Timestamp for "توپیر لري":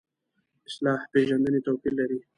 1.65-2.19